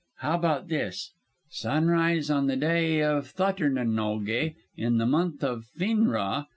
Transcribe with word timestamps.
How 0.17 0.33
about 0.33 0.67
this? 0.67 1.11
'Sunrise 1.51 2.31
on 2.31 2.47
the 2.47 2.55
day 2.55 3.03
of 3.03 3.27
Thottirnanoge 3.35 4.55
in 4.75 4.97
the 4.97 5.05
month 5.05 5.43
of 5.43 5.65
Finn 5.65 6.07
ra. 6.07 6.45